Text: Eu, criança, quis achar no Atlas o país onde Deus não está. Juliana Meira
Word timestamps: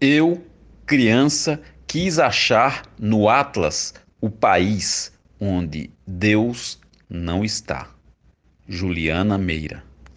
Eu, 0.00 0.46
criança, 0.86 1.60
quis 1.84 2.20
achar 2.20 2.82
no 2.96 3.28
Atlas 3.28 3.94
o 4.20 4.30
país 4.30 5.12
onde 5.40 5.90
Deus 6.06 6.78
não 7.10 7.44
está. 7.44 7.90
Juliana 8.68 9.36
Meira 9.36 9.82